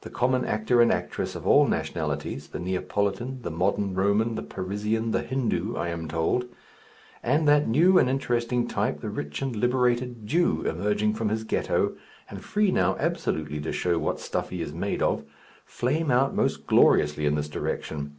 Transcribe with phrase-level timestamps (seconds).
[0.00, 5.10] The common actor and actress of all nationalities, the Neapolitan, the modern Roman, the Parisian,
[5.10, 6.46] the Hindoo, I am told,
[7.22, 11.94] and that new and interesting type, the rich and liberated Jew emerging from his Ghetto
[12.30, 15.24] and free now absolutely to show what stuff he is made of,
[15.66, 18.16] flame out most gloriously in this direction.